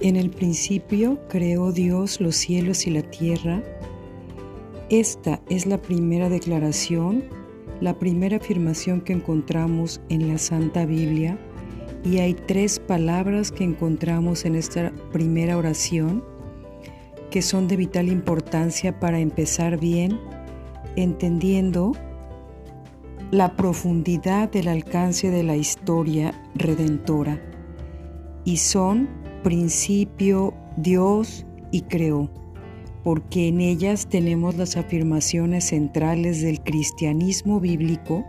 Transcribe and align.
En 0.00 0.14
el 0.14 0.30
principio 0.30 1.18
creó 1.28 1.72
Dios 1.72 2.20
los 2.20 2.36
cielos 2.36 2.86
y 2.86 2.90
la 2.90 3.02
tierra. 3.02 3.62
Esta 4.90 5.40
es 5.48 5.66
la 5.66 5.82
primera 5.82 6.28
declaración, 6.28 7.24
la 7.80 7.98
primera 7.98 8.36
afirmación 8.36 9.00
que 9.00 9.12
encontramos 9.12 10.00
en 10.08 10.28
la 10.28 10.38
Santa 10.38 10.86
Biblia 10.86 11.36
y 12.04 12.18
hay 12.18 12.34
tres 12.34 12.78
palabras 12.78 13.50
que 13.50 13.64
encontramos 13.64 14.44
en 14.44 14.54
esta 14.54 14.92
primera 15.12 15.56
oración 15.56 16.22
que 17.32 17.42
son 17.42 17.66
de 17.66 17.76
vital 17.76 18.08
importancia 18.08 19.00
para 19.00 19.18
empezar 19.18 19.78
bien, 19.80 20.18
entendiendo 20.94 21.92
la 23.32 23.56
profundidad 23.56 24.50
del 24.50 24.68
alcance 24.68 25.30
de 25.30 25.42
la 25.42 25.56
historia 25.56 26.32
redentora. 26.54 27.42
Y 28.44 28.56
son 28.58 29.08
principio, 29.48 30.52
Dios 30.76 31.46
y 31.70 31.80
creó, 31.80 32.28
porque 33.02 33.48
en 33.48 33.62
ellas 33.62 34.06
tenemos 34.06 34.58
las 34.58 34.76
afirmaciones 34.76 35.64
centrales 35.64 36.42
del 36.42 36.60
cristianismo 36.60 37.58
bíblico 37.58 38.26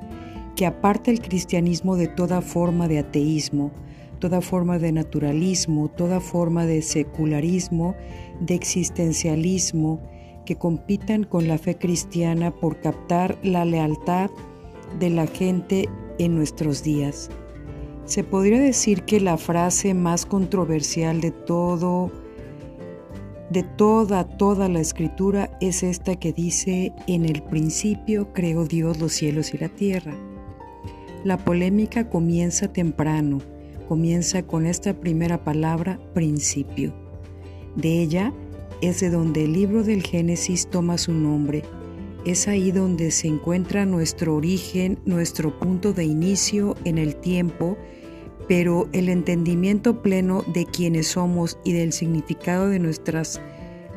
que 0.55 0.65
aparta 0.65 1.11
el 1.11 1.19
cristianismo 1.19 1.97
de 1.97 2.07
toda 2.07 2.39
forma 2.39 2.87
de 2.87 2.99
ateísmo, 2.99 3.73
toda 4.19 4.39
forma 4.39 4.79
de 4.79 4.93
naturalismo, 4.93 5.89
toda 5.89 6.21
forma 6.21 6.65
de 6.65 6.81
secularismo, 6.81 7.95
de 8.39 8.55
existencialismo, 8.55 9.99
que 10.45 10.55
compitan 10.55 11.25
con 11.25 11.49
la 11.49 11.57
fe 11.57 11.75
cristiana 11.75 12.51
por 12.51 12.79
captar 12.79 13.37
la 13.43 13.65
lealtad 13.65 14.29
de 14.99 15.09
la 15.09 15.27
gente 15.27 15.89
en 16.17 16.35
nuestros 16.35 16.81
días. 16.81 17.29
Se 18.09 18.23
podría 18.23 18.59
decir 18.59 19.03
que 19.03 19.19
la 19.19 19.37
frase 19.37 19.93
más 19.93 20.25
controversial 20.25 21.21
de 21.21 21.29
todo, 21.29 22.11
de 23.51 23.61
toda, 23.61 24.23
toda 24.23 24.67
la 24.67 24.79
escritura 24.79 25.55
es 25.61 25.83
esta 25.83 26.15
que 26.15 26.33
dice, 26.33 26.91
en 27.05 27.25
el 27.25 27.43
principio 27.43 28.33
creó 28.33 28.65
Dios 28.65 28.99
los 28.99 29.11
cielos 29.11 29.53
y 29.53 29.59
la 29.59 29.69
tierra. 29.69 30.15
La 31.23 31.37
polémica 31.37 32.09
comienza 32.09 32.73
temprano, 32.73 33.41
comienza 33.87 34.41
con 34.41 34.65
esta 34.65 34.95
primera 34.95 35.43
palabra, 35.43 35.99
principio. 36.15 36.95
De 37.75 38.01
ella 38.01 38.33
es 38.81 39.01
de 39.01 39.11
donde 39.11 39.43
el 39.43 39.53
libro 39.53 39.83
del 39.83 40.01
Génesis 40.01 40.67
toma 40.67 40.97
su 40.97 41.13
nombre. 41.13 41.61
Es 42.25 42.47
ahí 42.47 42.71
donde 42.71 43.11
se 43.11 43.27
encuentra 43.27 43.85
nuestro 43.85 44.35
origen, 44.35 44.97
nuestro 45.05 45.59
punto 45.59 45.93
de 45.93 46.05
inicio 46.05 46.75
en 46.85 46.97
el 46.97 47.15
tiempo 47.15 47.77
pero 48.47 48.89
el 48.93 49.09
entendimiento 49.09 50.01
pleno 50.01 50.43
de 50.53 50.65
quiénes 50.65 51.07
somos 51.07 51.57
y 51.63 51.73
del 51.73 51.93
significado 51.93 52.69
de 52.69 52.79
nuestras 52.79 53.41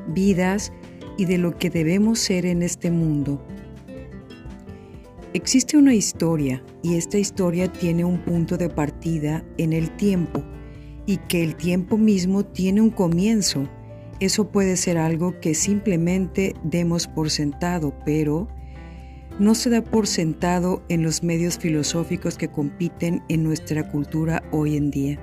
vidas 0.08 0.72
y 1.16 1.24
de 1.26 1.38
lo 1.38 1.56
que 1.56 1.70
debemos 1.70 2.18
ser 2.18 2.46
en 2.46 2.62
este 2.62 2.90
mundo. 2.90 3.40
Existe 5.34 5.78
una 5.78 5.94
historia 5.94 6.62
y 6.82 6.96
esta 6.96 7.18
historia 7.18 7.72
tiene 7.72 8.04
un 8.04 8.18
punto 8.18 8.58
de 8.58 8.68
partida 8.68 9.42
en 9.56 9.72
el 9.72 9.90
tiempo 9.96 10.44
y 11.06 11.16
que 11.16 11.42
el 11.42 11.56
tiempo 11.56 11.96
mismo 11.96 12.44
tiene 12.44 12.82
un 12.82 12.90
comienzo. 12.90 13.66
Eso 14.20 14.50
puede 14.50 14.76
ser 14.76 14.98
algo 14.98 15.40
que 15.40 15.54
simplemente 15.54 16.54
demos 16.62 17.06
por 17.06 17.30
sentado, 17.30 17.94
pero 18.04 18.46
no 19.38 19.54
se 19.54 19.70
da 19.70 19.82
por 19.82 20.06
sentado 20.06 20.82
en 20.88 21.02
los 21.02 21.22
medios 21.22 21.58
filosóficos 21.58 22.36
que 22.36 22.48
compiten 22.48 23.22
en 23.28 23.44
nuestra 23.44 23.88
cultura 23.90 24.42
hoy 24.50 24.76
en 24.76 24.90
día. 24.90 25.18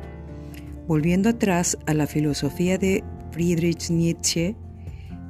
Volviendo 0.87 1.29
atrás 1.29 1.77
a 1.85 1.93
la 1.93 2.07
filosofía 2.07 2.77
de 2.77 3.03
Friedrich 3.31 3.89
Nietzsche, 3.91 4.55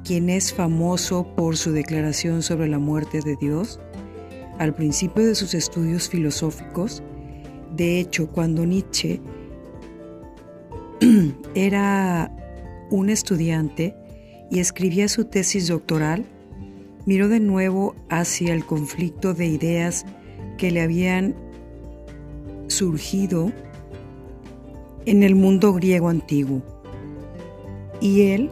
quien 0.04 0.30
es 0.30 0.54
famoso 0.54 1.34
por 1.36 1.56
su 1.56 1.72
declaración 1.72 2.42
sobre 2.42 2.68
la 2.68 2.78
muerte 2.78 3.20
de 3.20 3.36
Dios, 3.36 3.78
al 4.58 4.74
principio 4.74 5.26
de 5.26 5.34
sus 5.34 5.54
estudios 5.54 6.08
filosóficos, 6.08 7.02
de 7.76 8.00
hecho, 8.00 8.28
cuando 8.28 8.66
Nietzsche 8.66 9.20
era 11.54 12.30
un 12.90 13.10
estudiante 13.10 13.94
y 14.50 14.58
escribía 14.58 15.08
su 15.08 15.26
tesis 15.26 15.68
doctoral, 15.68 16.26
miró 17.10 17.28
de 17.28 17.40
nuevo 17.40 17.96
hacia 18.08 18.54
el 18.54 18.64
conflicto 18.64 19.34
de 19.34 19.46
ideas 19.46 20.06
que 20.56 20.70
le 20.70 20.80
habían 20.80 21.34
surgido 22.68 23.50
en 25.06 25.24
el 25.24 25.34
mundo 25.34 25.72
griego 25.72 26.08
antiguo. 26.08 26.62
Y 28.00 28.28
él 28.28 28.48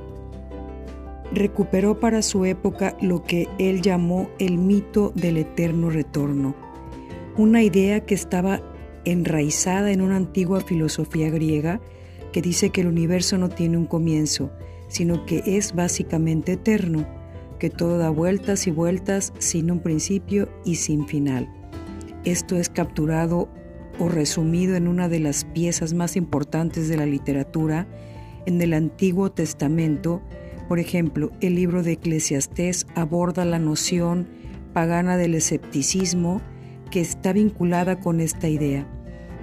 recuperó 1.32 2.00
para 2.00 2.20
su 2.20 2.46
época 2.46 2.96
lo 3.00 3.22
que 3.22 3.46
él 3.60 3.80
llamó 3.80 4.28
el 4.40 4.58
mito 4.58 5.12
del 5.14 5.36
eterno 5.36 5.88
retorno, 5.88 6.56
una 7.36 7.62
idea 7.62 8.04
que 8.04 8.16
estaba 8.16 8.60
enraizada 9.04 9.92
en 9.92 10.00
una 10.00 10.16
antigua 10.16 10.62
filosofía 10.62 11.30
griega 11.30 11.80
que 12.32 12.42
dice 12.42 12.70
que 12.70 12.80
el 12.80 12.88
universo 12.88 13.38
no 13.38 13.50
tiene 13.50 13.76
un 13.76 13.86
comienzo, 13.86 14.50
sino 14.88 15.26
que 15.26 15.44
es 15.46 15.76
básicamente 15.76 16.54
eterno 16.54 17.17
que 17.58 17.70
todo 17.70 17.98
da 17.98 18.10
vueltas 18.10 18.66
y 18.66 18.70
vueltas 18.70 19.32
sin 19.38 19.70
un 19.70 19.80
principio 19.80 20.48
y 20.64 20.76
sin 20.76 21.06
final. 21.06 21.48
Esto 22.24 22.56
es 22.56 22.68
capturado 22.68 23.48
o 23.98 24.08
resumido 24.08 24.76
en 24.76 24.88
una 24.88 25.08
de 25.08 25.20
las 25.20 25.44
piezas 25.44 25.92
más 25.92 26.16
importantes 26.16 26.88
de 26.88 26.96
la 26.96 27.06
literatura, 27.06 27.86
en 28.46 28.60
el 28.62 28.72
Antiguo 28.74 29.30
Testamento. 29.30 30.22
Por 30.68 30.78
ejemplo, 30.78 31.32
el 31.40 31.54
libro 31.56 31.82
de 31.82 31.92
Eclesiastés 31.92 32.86
aborda 32.94 33.44
la 33.44 33.58
noción 33.58 34.28
pagana 34.72 35.16
del 35.16 35.34
escepticismo 35.34 36.40
que 36.90 37.00
está 37.00 37.32
vinculada 37.32 38.00
con 38.00 38.20
esta 38.20 38.48
idea, 38.48 38.86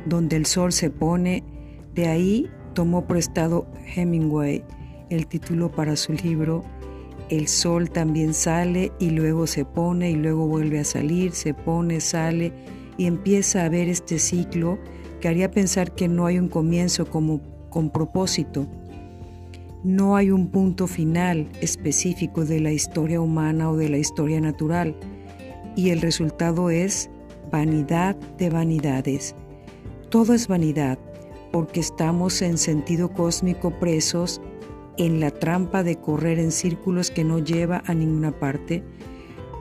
donde 0.05 0.35
el 0.35 0.45
sol 0.45 0.71
se 0.71 0.89
pone, 0.89 1.43
de 1.93 2.07
ahí 2.07 2.49
tomó 2.73 3.07
prestado 3.07 3.67
Hemingway 3.95 4.63
el 5.09 5.27
título 5.27 5.71
para 5.71 5.95
su 5.95 6.13
libro 6.13 6.63
el 7.29 7.47
sol 7.47 7.89
también 7.89 8.33
sale 8.33 8.91
y 8.99 9.09
luego 9.09 9.47
se 9.47 9.65
pone 9.65 10.11
y 10.11 10.15
luego 10.15 10.47
vuelve 10.47 10.79
a 10.79 10.83
salir, 10.83 11.31
se 11.31 11.53
pone, 11.53 11.99
sale 11.99 12.53
y 12.97 13.05
empieza 13.05 13.65
a 13.65 13.69
ver 13.69 13.89
este 13.89 14.19
ciclo 14.19 14.77
que 15.19 15.27
haría 15.27 15.51
pensar 15.51 15.93
que 15.93 16.07
no 16.07 16.25
hay 16.25 16.37
un 16.37 16.49
comienzo 16.49 17.05
como 17.09 17.41
con 17.69 17.89
propósito. 17.89 18.67
No 19.83 20.15
hay 20.15 20.31
un 20.31 20.49
punto 20.49 20.87
final 20.87 21.49
específico 21.61 22.45
de 22.45 22.59
la 22.59 22.71
historia 22.71 23.21
humana 23.21 23.69
o 23.69 23.77
de 23.77 23.89
la 23.89 23.97
historia 23.97 24.41
natural 24.41 24.95
y 25.75 25.89
el 25.89 26.01
resultado 26.01 26.69
es 26.69 27.09
vanidad 27.51 28.15
de 28.37 28.49
vanidades. 28.49 29.35
Todo 30.09 30.33
es 30.33 30.47
vanidad 30.47 30.97
porque 31.51 31.79
estamos 31.79 32.41
en 32.41 32.57
sentido 32.57 33.11
cósmico 33.13 33.71
presos 33.79 34.41
en 34.97 35.19
la 35.19 35.31
trampa 35.31 35.83
de 35.83 35.97
correr 35.97 36.39
en 36.39 36.51
círculos 36.51 37.11
que 37.11 37.23
no 37.23 37.39
lleva 37.39 37.83
a 37.85 37.93
ninguna 37.93 38.31
parte, 38.31 38.83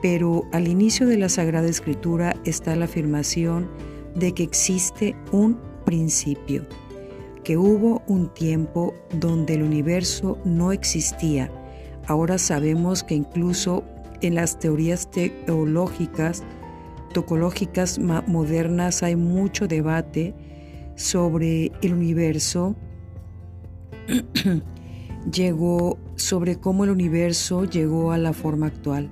pero 0.01 0.43
al 0.51 0.67
inicio 0.67 1.07
de 1.07 1.17
la 1.17 1.29
Sagrada 1.29 1.67
Escritura 1.67 2.35
está 2.45 2.75
la 2.75 2.85
afirmación 2.85 3.69
de 4.15 4.33
que 4.33 4.43
existe 4.43 5.15
un 5.31 5.57
principio, 5.85 6.65
que 7.43 7.57
hubo 7.57 8.01
un 8.07 8.33
tiempo 8.33 8.93
donde 9.19 9.55
el 9.55 9.63
universo 9.63 10.37
no 10.45 10.71
existía. 10.71 11.51
Ahora 12.07 12.37
sabemos 12.37 13.03
que 13.03 13.15
incluso 13.15 13.83
en 14.21 14.35
las 14.35 14.59
teorías 14.59 15.09
teológicas, 15.11 16.43
tocológicas 17.13 17.99
modernas 17.99 19.03
hay 19.03 19.15
mucho 19.15 19.67
debate 19.67 20.33
sobre 20.95 21.71
el 21.81 21.93
universo 21.93 22.75
llegó 25.31 25.97
sobre 26.15 26.57
cómo 26.57 26.83
el 26.83 26.91
universo 26.91 27.65
llegó 27.65 28.11
a 28.11 28.17
la 28.17 28.33
forma 28.33 28.67
actual. 28.67 29.09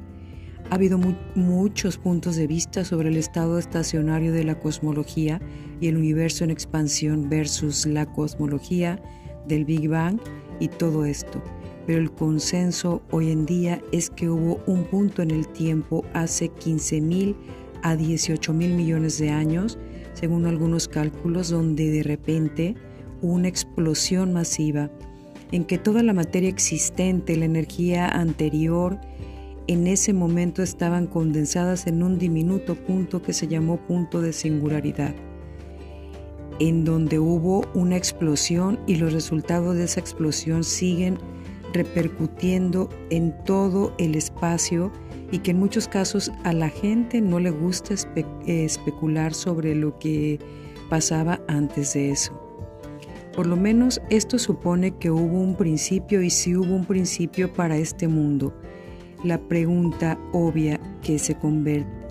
Ha 0.69 0.75
habido 0.75 0.97
muchos 1.35 1.97
puntos 1.97 2.35
de 2.35 2.47
vista 2.47 2.85
sobre 2.85 3.09
el 3.09 3.17
estado 3.17 3.59
estacionario 3.59 4.31
de 4.31 4.43
la 4.43 4.59
cosmología 4.59 5.41
y 5.79 5.87
el 5.87 5.97
universo 5.97 6.43
en 6.43 6.51
expansión 6.51 7.29
versus 7.29 7.85
la 7.85 8.05
cosmología 8.05 9.01
del 9.47 9.65
Big 9.65 9.89
Bang 9.89 10.19
y 10.59 10.69
todo 10.69 11.05
esto. 11.05 11.43
Pero 11.85 11.99
el 11.99 12.11
consenso 12.11 13.01
hoy 13.11 13.31
en 13.31 13.45
día 13.45 13.81
es 13.91 14.09
que 14.09 14.29
hubo 14.29 14.63
un 14.65 14.85
punto 14.85 15.21
en 15.21 15.31
el 15.31 15.47
tiempo 15.47 16.05
hace 16.13 16.47
15 16.47 17.01
mil 17.01 17.35
a 17.81 17.97
18 17.97 18.53
mil 18.53 18.73
millones 18.73 19.17
de 19.19 19.29
años, 19.31 19.77
según 20.13 20.45
algunos 20.45 20.87
cálculos, 20.87 21.49
donde 21.49 21.91
de 21.91 22.03
repente 22.03 22.75
una 23.21 23.49
explosión 23.49 24.31
masiva 24.31 24.89
en 25.53 25.65
que 25.65 25.77
toda 25.77 26.01
la 26.01 26.13
materia 26.13 26.49
existente, 26.49 27.37
la 27.37 27.45
energía 27.45 28.07
anterior, 28.07 28.99
en 29.67 29.85
ese 29.85 30.11
momento 30.11 30.63
estaban 30.63 31.05
condensadas 31.05 31.85
en 31.85 32.01
un 32.01 32.17
diminuto 32.17 32.73
punto 32.73 33.21
que 33.21 33.33
se 33.33 33.47
llamó 33.47 33.77
punto 33.77 34.19
de 34.19 34.33
singularidad. 34.33 35.13
en 36.59 36.85
donde 36.85 37.17
hubo 37.17 37.65
una 37.73 37.97
explosión 37.97 38.79
y 38.85 38.95
los 38.97 39.11
resultados 39.11 39.75
de 39.75 39.85
esa 39.85 39.99
explosión 39.99 40.63
siguen 40.63 41.17
repercutiendo 41.73 42.89
en 43.09 43.33
todo 43.43 43.95
el 43.97 44.13
espacio 44.13 44.91
y 45.31 45.39
que 45.39 45.51
en 45.51 45.59
muchos 45.59 45.87
casos 45.87 46.31
a 46.43 46.53
la 46.53 46.69
gente 46.69 47.21
no 47.21 47.39
le 47.39 47.49
gusta 47.49 47.95
especular 48.45 49.33
sobre 49.33 49.73
lo 49.73 49.97
que 49.97 50.39
pasaba 50.91 51.41
antes 51.47 51.95
de 51.95 52.11
eso. 52.11 52.42
Por 53.33 53.47
lo 53.47 53.55
menos 53.55 53.99
esto 54.11 54.37
supone 54.37 54.91
que 54.97 55.09
hubo 55.09 55.39
un 55.39 55.55
principio 55.55 56.21
y 56.21 56.29
si 56.29 56.55
hubo 56.55 56.75
un 56.75 56.85
principio 56.85 57.51
para 57.51 57.77
este 57.77 58.07
mundo. 58.07 58.53
La 59.23 59.39
pregunta 59.39 60.19
obvia 60.33 60.79
que 61.01 61.17
se, 61.17 61.35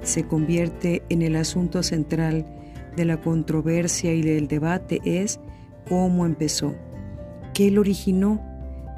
se 0.02 0.24
convierte 0.24 1.02
en 1.10 1.22
el 1.22 1.36
asunto 1.36 1.84
central 1.84 2.44
de 2.96 3.04
la 3.04 3.20
controversia 3.20 4.12
y 4.12 4.22
del 4.22 4.48
debate 4.48 5.00
es 5.04 5.38
cómo 5.88 6.26
empezó, 6.26 6.74
qué 7.54 7.70
lo 7.70 7.82
originó. 7.82 8.40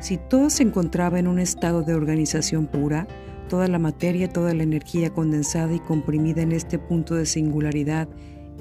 Si 0.01 0.17
todo 0.17 0.49
se 0.49 0.63
encontraba 0.63 1.19
en 1.19 1.29
un 1.29 1.39
estado 1.39 1.83
de 1.83 1.95
organización 1.95 2.67
pura, 2.67 3.07
toda 3.51 3.69
la 3.69 3.79
materia, 3.79 4.31
toda 4.31 4.55
la 4.55 4.63
energía 4.63 5.11
condensada 5.11 5.75
y 5.75 5.79
comprimida 5.79 6.41
en 6.41 6.53
este 6.53 6.79
punto 6.79 7.17
de 7.17 7.27
singularidad 7.27 8.09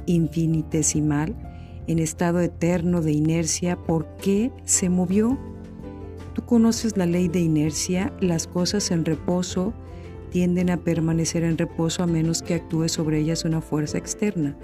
infinitesimal, 0.06 1.53
en 1.88 2.00
estado 2.00 2.40
eterno 2.40 3.02
de 3.02 3.12
inercia, 3.12 3.78
¿por 3.78 4.08
qué 4.18 4.52
se 4.66 4.90
movió? 4.90 5.38
Tú 6.34 6.46
conoces 6.46 6.98
la 6.98 7.06
ley 7.06 7.28
de 7.28 7.40
inercia, 7.40 8.14
las 8.20 8.48
cosas 8.48 8.90
en 8.92 9.06
reposo 9.06 9.74
tienden 10.32 10.72
a 10.72 10.78
permanecer 10.78 11.44
en 11.44 11.58
reposo 11.58 12.02
a 12.02 12.08
menos 12.08 12.42
que 12.42 12.56
actúe 12.56 12.90
sobre 12.90 13.20
ellas 13.20 13.46
una 13.46 13.62
fuerza 13.62 14.00
externa. 14.00 14.58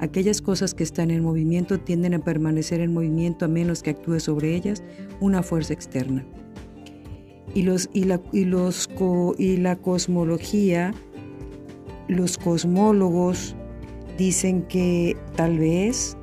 Aquellas 0.00 0.42
cosas 0.42 0.74
que 0.74 0.82
están 0.82 1.12
en 1.12 1.22
movimiento 1.22 1.78
tienden 1.78 2.14
a 2.14 2.18
permanecer 2.18 2.80
en 2.80 2.92
movimiento 2.92 3.44
a 3.44 3.48
menos 3.48 3.84
que 3.84 3.90
actúe 3.90 4.18
sobre 4.18 4.56
ellas 4.56 4.82
una 5.20 5.44
fuerza 5.44 5.72
externa. 5.72 6.26
Y, 7.54 7.62
los, 7.62 7.88
y, 7.92 8.04
la, 8.04 8.20
y, 8.32 8.44
los, 8.44 8.88
y 9.38 9.56
la 9.58 9.76
cosmología, 9.76 10.92
los 12.08 12.36
cosmólogos 12.36 13.54
dicen 14.18 14.62
que 14.62 15.16
tal 15.36 15.60
vez 15.60 16.16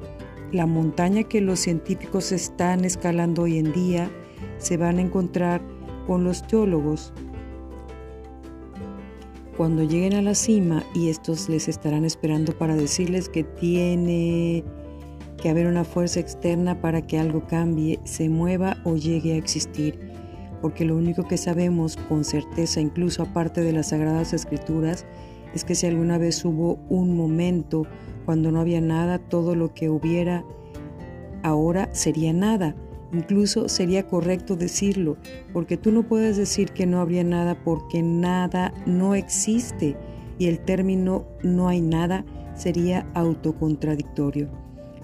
la 0.52 0.66
montaña 0.66 1.24
que 1.24 1.42
los 1.42 1.60
científicos 1.60 2.32
están 2.32 2.86
escalando 2.86 3.44
hoy 3.44 3.58
en 3.58 3.72
día 3.72 4.12
se 4.58 4.78
van 4.78 4.98
a 4.98 5.02
encontrar 5.02 5.62
con 6.08 6.24
los 6.24 6.46
teólogos. 6.46 7.14
Cuando 9.58 9.84
lleguen 9.84 10.14
a 10.14 10.22
la 10.22 10.36
cima 10.36 10.84
y 10.94 11.10
estos 11.10 11.50
les 11.50 11.68
estarán 11.68 12.06
esperando 12.06 12.58
para 12.58 12.76
decirles 12.76 13.30
que 13.30 13.44
tiene 13.44 14.64
que 15.42 15.50
haber 15.50 15.68
una 15.68 15.84
fuerza 15.84 16.20
externa 16.20 16.82
para 16.82 17.06
que 17.06 17.20
algo 17.20 17.46
cambie, 17.48 18.00
se 18.04 18.30
mueva 18.30 18.78
o 18.84 18.96
llegue 18.96 19.34
a 19.34 19.38
existir, 19.38 20.00
porque 20.62 20.86
lo 20.86 20.96
único 20.96 21.28
que 21.28 21.38
sabemos 21.38 21.98
con 22.10 22.24
certeza, 22.24 22.80
incluso 22.80 23.24
aparte 23.24 23.62
de 23.62 23.74
las 23.74 23.90
sagradas 23.90 24.34
escrituras, 24.34 25.06
es 25.54 25.64
que 25.64 25.76
si 25.76 25.88
alguna 25.88 26.18
vez 26.18 26.44
hubo 26.46 26.80
un 26.90 27.16
momento 27.16 27.86
cuando 28.26 28.52
no 28.52 28.62
había 28.62 28.82
nada, 28.82 29.20
todo 29.20 29.56
lo 29.56 29.74
que 29.74 29.90
hubiera 29.90 30.46
ahora 31.44 31.90
sería 31.94 32.34
nada. 32.34 32.76
Incluso 33.14 33.68
sería 33.68 34.08
correcto 34.08 34.56
decirlo, 34.56 35.18
porque 35.52 35.76
tú 35.76 35.92
no 35.92 36.04
puedes 36.04 36.38
decir 36.38 36.72
que 36.72 36.86
no 36.86 37.02
habría 37.02 37.24
nada 37.24 37.62
porque 37.62 38.02
nada 38.02 38.74
no 38.86 39.16
existe 39.16 39.98
y 40.40 40.48
el 40.48 40.60
término 40.60 41.26
no 41.44 41.68
hay 41.68 41.82
nada 41.82 42.24
sería 42.56 43.06
autocontradictorio. 43.14 44.50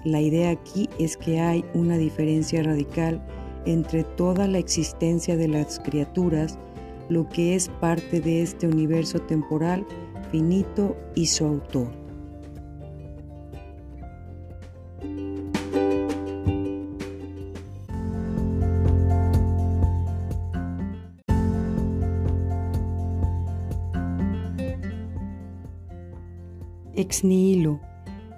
La 0.04 0.20
idea 0.20 0.50
aquí 0.50 0.88
es 0.98 1.16
que 1.16 1.40
hay 1.40 1.64
una 1.74 1.98
diferencia 1.98 2.62
radical 2.62 3.22
entre 3.66 4.04
toda 4.04 4.48
la 4.48 4.58
existencia 4.58 5.36
de 5.36 5.48
las 5.48 5.80
criaturas, 5.80 6.58
lo 7.10 7.28
que 7.28 7.54
es 7.54 7.68
parte 7.80 8.20
de 8.20 8.42
este 8.42 8.68
universo 8.68 9.18
temporal 9.20 9.86
finito 10.30 10.96
y 11.14 11.26
su 11.26 11.44
autor. 11.44 11.88
Ex 26.94 27.22
nihilo. 27.22 27.80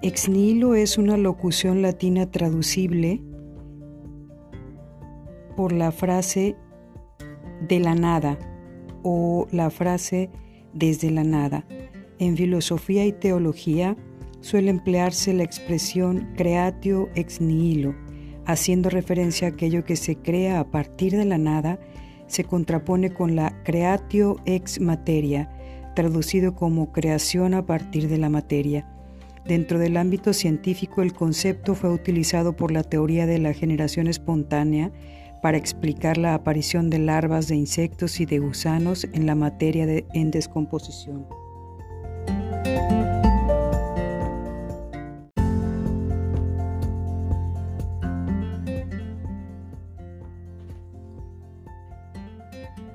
Ex 0.03 0.29
nihilo 0.29 0.75
es 0.75 0.97
una 0.97 1.17
locución 1.17 1.81
latina 1.81 2.29
traducible 2.29 3.21
por 5.57 5.71
la 5.71 5.91
frase 5.91 6.55
de 7.67 7.79
la 7.79 7.95
nada 7.95 8.37
o 9.03 9.47
la 9.51 9.71
frase 9.71 10.29
desde 10.73 11.11
la 11.11 11.23
nada. 11.23 11.65
En 12.21 12.37
filosofía 12.37 13.03
y 13.07 13.13
teología 13.13 13.97
suele 14.41 14.69
emplearse 14.69 15.33
la 15.33 15.41
expresión 15.41 16.29
creatio 16.37 17.09
ex 17.15 17.41
nihilo, 17.41 17.95
haciendo 18.45 18.91
referencia 18.91 19.47
a 19.47 19.51
aquello 19.51 19.83
que 19.83 19.95
se 19.95 20.17
crea 20.17 20.59
a 20.59 20.69
partir 20.69 21.17
de 21.17 21.25
la 21.25 21.39
nada, 21.39 21.79
se 22.27 22.43
contrapone 22.43 23.11
con 23.11 23.35
la 23.35 23.63
creatio 23.63 24.35
ex 24.45 24.79
materia, 24.79 25.49
traducido 25.95 26.53
como 26.53 26.91
creación 26.91 27.55
a 27.55 27.65
partir 27.65 28.07
de 28.07 28.19
la 28.19 28.29
materia. 28.29 28.87
Dentro 29.47 29.79
del 29.79 29.97
ámbito 29.97 30.31
científico, 30.33 31.01
el 31.01 31.13
concepto 31.13 31.73
fue 31.73 31.89
utilizado 31.89 32.55
por 32.55 32.71
la 32.71 32.83
teoría 32.83 33.25
de 33.25 33.39
la 33.39 33.53
generación 33.53 34.05
espontánea 34.05 34.91
para 35.41 35.57
explicar 35.57 36.19
la 36.19 36.35
aparición 36.35 36.91
de 36.91 36.99
larvas 36.99 37.47
de 37.47 37.55
insectos 37.55 38.19
y 38.19 38.27
de 38.27 38.37
gusanos 38.37 39.07
en 39.11 39.25
la 39.25 39.33
materia 39.33 39.87
en 40.13 40.29
descomposición. 40.29 41.40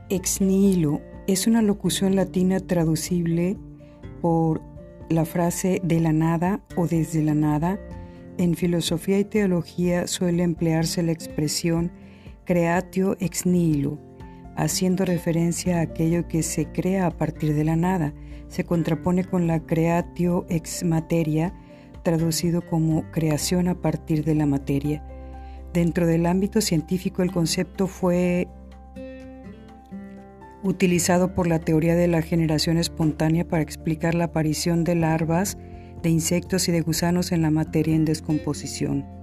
Ex 0.09 0.41
nihilo 0.41 1.01
es 1.27 1.49
una 1.49 1.63
locución 1.63 2.15
latina 2.15 2.61
traducible 2.61 3.57
por 4.23 4.63
la 5.09 5.25
frase 5.25 5.81
de 5.83 5.99
la 5.99 6.13
nada 6.13 6.61
o 6.77 6.87
desde 6.87 7.25
la 7.25 7.35
nada. 7.35 7.81
En 8.39 8.55
filosofía 8.55 9.19
y 9.19 9.25
teología 9.25 10.07
suele 10.07 10.45
emplearse 10.45 11.03
la 11.03 11.11
expresión 11.11 11.91
creatio 12.45 13.17
ex 13.19 13.47
nihilo, 13.47 13.99
haciendo 14.55 15.05
referencia 15.05 15.79
a 15.79 15.83
aquello 15.83 16.29
que 16.29 16.45
se 16.45 16.67
crea 16.67 17.09
a 17.09 17.11
partir 17.11 17.55
de 17.55 17.65
la 17.65 17.75
nada. 17.75 18.15
Se 18.47 18.63
contrapone 18.63 19.25
con 19.25 19.49
la 19.49 19.59
creatio 19.59 20.47
ex 20.49 20.85
materia, 20.85 21.53
traducido 22.05 22.63
como 22.63 23.11
creación 23.11 23.67
a 23.67 23.75
partir 23.75 24.25
de 24.25 24.37
la 24.37 24.47
materia. 24.47 25.05
Dentro 25.73 26.07
del 26.07 26.27
ámbito 26.27 26.61
científico 26.61 27.25
el 27.25 27.33
concepto 27.33 27.89
fue 27.89 28.47
utilizado 30.67 31.35
por 31.35 31.47
la 31.47 31.59
teoría 31.59 31.95
de 31.95 32.09
la 32.09 32.23
generación 32.23 32.77
espontánea 32.77 33.47
para 33.47 33.63
explicar 33.63 34.15
la 34.15 34.25
aparición 34.25 34.85
de 34.85 34.95
larvas, 34.95 35.57
de 36.03 36.11
insectos 36.11 36.69
y 36.69 36.73
de 36.73 36.83
gusanos 36.83 37.33
en 37.33 37.43
la 37.43 37.51
materia 37.51 37.95
en 37.95 38.05
descomposición. 38.05 39.16